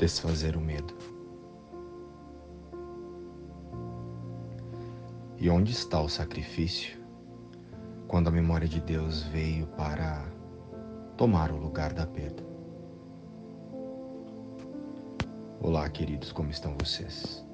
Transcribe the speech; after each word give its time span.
desfazer 0.00 0.56
o 0.56 0.60
medo. 0.60 0.94
E 5.36 5.50
onde 5.50 5.72
está 5.72 6.00
o 6.00 6.08
sacrifício 6.08 6.98
quando 8.08 8.28
a 8.28 8.30
memória 8.30 8.66
de 8.66 8.80
Deus 8.80 9.24
veio 9.24 9.66
para 9.66 10.26
tomar 11.18 11.52
o 11.52 11.58
lugar 11.58 11.92
da 11.92 12.06
perda? 12.06 12.42
Olá, 15.60 15.86
queridos, 15.90 16.32
como 16.32 16.50
estão 16.50 16.74
vocês? 16.78 17.44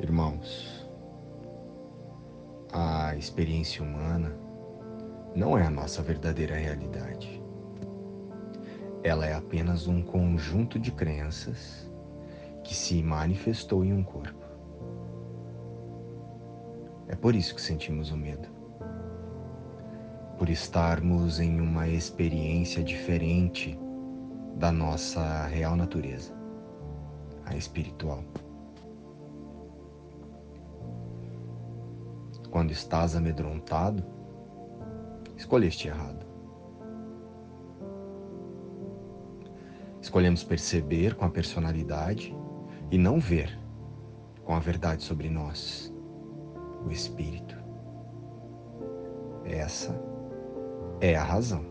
Irmãos, 0.00 0.86
a 2.74 3.16
experiência 3.16 3.82
humana 3.82 4.36
não 5.34 5.56
é 5.56 5.64
a 5.66 5.70
nossa 5.70 6.02
verdadeira 6.02 6.54
realidade. 6.56 7.47
Ela 9.02 9.26
é 9.26 9.34
apenas 9.34 9.86
um 9.86 10.02
conjunto 10.02 10.78
de 10.78 10.90
crenças 10.90 11.90
que 12.64 12.74
se 12.74 13.02
manifestou 13.02 13.84
em 13.84 13.92
um 13.92 14.02
corpo. 14.02 14.44
É 17.06 17.16
por 17.16 17.34
isso 17.34 17.54
que 17.54 17.62
sentimos 17.62 18.10
o 18.10 18.16
medo. 18.16 18.48
Por 20.36 20.50
estarmos 20.50 21.40
em 21.40 21.60
uma 21.60 21.88
experiência 21.88 22.84
diferente 22.84 23.78
da 24.56 24.70
nossa 24.70 25.46
real 25.46 25.74
natureza, 25.74 26.34
a 27.46 27.56
espiritual. 27.56 28.22
Quando 32.50 32.72
estás 32.72 33.16
amedrontado, 33.16 34.04
escolheste 35.36 35.88
errado. 35.88 36.27
Escolhemos 40.00 40.44
perceber 40.44 41.14
com 41.14 41.24
a 41.24 41.30
personalidade 41.30 42.34
e 42.90 42.96
não 42.96 43.18
ver 43.18 43.58
com 44.44 44.54
a 44.54 44.60
verdade 44.60 45.02
sobre 45.02 45.28
nós, 45.28 45.92
o 46.86 46.90
Espírito. 46.90 47.56
Essa 49.44 50.00
é 51.00 51.16
a 51.16 51.22
razão 51.22 51.64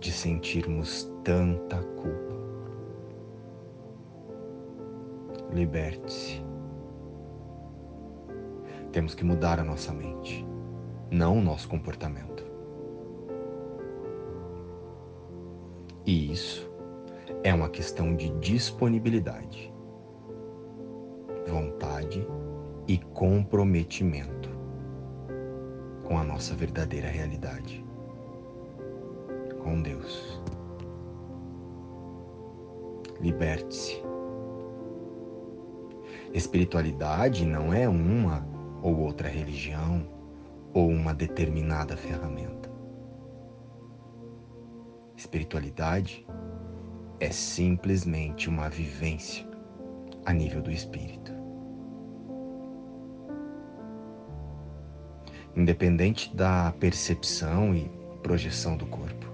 de 0.00 0.12
sentirmos 0.12 1.10
tanta 1.22 1.78
culpa. 1.78 2.36
Liberte-se. 5.52 6.44
Temos 8.92 9.14
que 9.14 9.24
mudar 9.24 9.60
a 9.60 9.64
nossa 9.64 9.92
mente, 9.92 10.46
não 11.10 11.38
o 11.38 11.42
nosso 11.42 11.68
comportamento. 11.68 12.44
E 16.04 16.32
isso 16.32 16.75
é 17.46 17.54
uma 17.54 17.68
questão 17.68 18.16
de 18.16 18.28
disponibilidade, 18.40 19.72
vontade 21.46 22.26
e 22.88 22.98
comprometimento 22.98 24.50
com 26.02 26.18
a 26.18 26.24
nossa 26.24 26.56
verdadeira 26.56 27.06
realidade, 27.06 27.86
com 29.62 29.80
Deus. 29.80 30.42
Liberte-se. 33.20 34.02
Espiritualidade 36.34 37.46
não 37.46 37.72
é 37.72 37.88
uma 37.88 38.44
ou 38.82 38.98
outra 38.98 39.28
religião 39.28 40.04
ou 40.74 40.88
uma 40.88 41.14
determinada 41.14 41.96
ferramenta. 41.96 42.68
Espiritualidade 45.16 46.26
é 47.18 47.30
simplesmente 47.30 48.48
uma 48.48 48.68
vivência 48.68 49.46
a 50.24 50.32
nível 50.32 50.60
do 50.60 50.70
espírito. 50.70 51.32
Independente 55.54 56.34
da 56.36 56.72
percepção 56.72 57.74
e 57.74 57.90
projeção 58.22 58.76
do 58.76 58.86
corpo. 58.86 59.26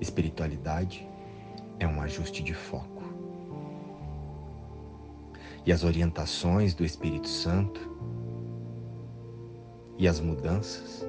Espiritualidade 0.00 1.06
é 1.78 1.86
um 1.86 2.00
ajuste 2.00 2.42
de 2.42 2.54
foco. 2.54 3.02
E 5.66 5.72
as 5.72 5.84
orientações 5.84 6.72
do 6.72 6.84
Espírito 6.84 7.28
Santo 7.28 7.98
e 9.98 10.06
as 10.06 10.20
mudanças 10.20 11.06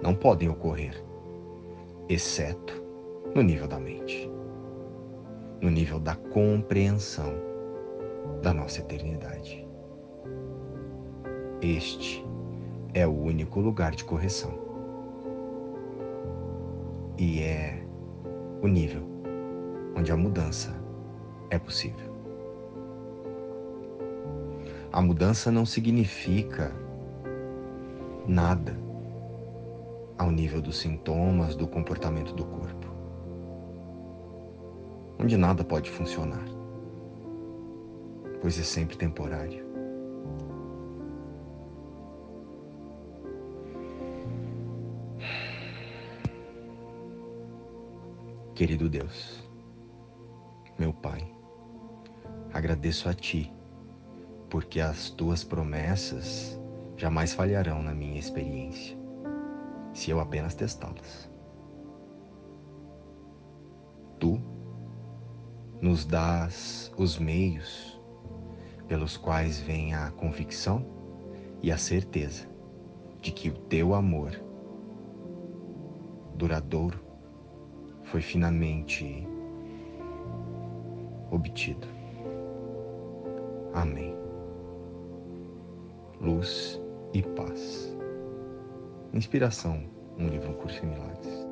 não 0.00 0.14
podem 0.14 0.48
ocorrer, 0.48 1.04
exceto 2.08 2.80
no 3.34 3.42
nível 3.42 3.66
da 3.66 3.78
mente, 3.78 4.30
no 5.60 5.68
nível 5.68 5.98
da 5.98 6.14
compreensão 6.14 7.34
da 8.40 8.54
nossa 8.54 8.80
eternidade. 8.80 9.66
Este 11.60 12.24
é 12.94 13.06
o 13.06 13.12
único 13.12 13.60
lugar 13.60 13.94
de 13.94 14.04
correção. 14.04 14.52
E 17.18 17.40
é 17.40 17.84
o 18.62 18.68
nível 18.68 19.02
onde 19.96 20.10
a 20.10 20.16
mudança 20.16 20.74
é 21.50 21.58
possível. 21.58 22.12
A 24.92 25.00
mudança 25.00 25.50
não 25.50 25.64
significa 25.64 26.74
nada 28.26 28.76
ao 30.18 30.30
nível 30.30 30.60
dos 30.60 30.78
sintomas, 30.78 31.56
do 31.56 31.66
comportamento 31.66 32.32
do 32.32 32.44
corpo, 32.44 32.86
onde 35.18 35.36
nada 35.36 35.64
pode 35.64 35.90
funcionar, 35.90 36.44
pois 38.40 38.58
é 38.58 38.62
sempre 38.62 38.96
temporário. 38.96 39.72
Querido 48.54 48.88
Deus, 48.88 49.42
meu 50.78 50.92
Pai, 50.92 51.26
agradeço 52.52 53.08
a 53.08 53.14
Ti, 53.14 53.52
porque 54.48 54.78
as 54.78 55.10
Tuas 55.10 55.42
promessas 55.42 56.61
jamais 56.96 57.32
falharão 57.32 57.82
na 57.82 57.94
minha 57.94 58.18
experiência, 58.18 58.96
se 59.92 60.10
eu 60.10 60.20
apenas 60.20 60.54
testá-las. 60.54 61.30
Tu 64.18 64.40
nos 65.80 66.04
dás 66.04 66.92
os 66.96 67.18
meios 67.18 68.00
pelos 68.86 69.16
quais 69.16 69.58
vem 69.60 69.94
a 69.94 70.10
convicção 70.12 70.86
e 71.60 71.72
a 71.72 71.78
certeza 71.78 72.48
de 73.20 73.32
que 73.32 73.48
o 73.48 73.54
teu 73.54 73.94
amor 73.94 74.32
duradouro 76.34 77.00
foi 78.04 78.20
finalmente 78.20 79.26
obtido. 81.30 81.86
Amém. 83.72 84.14
Luz 86.20 86.81
e 87.12 87.22
paz. 87.22 87.94
Inspiração, 89.12 89.82
um 90.18 90.28
livro 90.28 90.50
um 90.50 90.54
curso 90.54 90.84
em 90.84 90.88
milagres. 90.88 91.51